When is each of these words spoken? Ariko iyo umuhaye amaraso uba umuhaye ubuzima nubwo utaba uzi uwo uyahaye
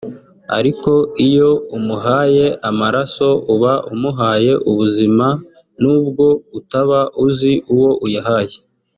Ariko 0.57 0.93
iyo 1.27 1.49
umuhaye 1.77 2.45
amaraso 2.69 3.27
uba 3.53 3.73
umuhaye 3.93 4.51
ubuzima 4.71 5.27
nubwo 5.81 6.25
utaba 6.59 6.99
uzi 7.25 7.53
uwo 7.73 7.89
uyahaye 8.05 8.57